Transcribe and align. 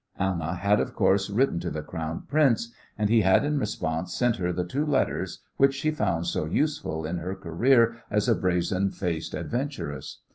Anna 0.17 0.55
had, 0.55 0.79
of 0.79 0.95
course, 0.95 1.29
written 1.29 1.59
to 1.59 1.69
the 1.69 1.83
Crown 1.83 2.23
Prince, 2.27 2.71
and 2.97 3.07
he 3.07 3.21
had 3.21 3.45
in 3.45 3.59
response 3.59 4.15
sent 4.15 4.37
her 4.37 4.51
the 4.51 4.63
two 4.65 4.83
letters 4.83 5.43
which 5.57 5.75
she 5.75 5.91
found 5.91 6.25
so 6.25 6.45
useful 6.45 7.05
in 7.05 7.17
her 7.19 7.35
career 7.35 7.97
as 8.09 8.27
a 8.27 8.33
brazen 8.33 8.89
faced 8.89 9.35
adventuress. 9.35 10.21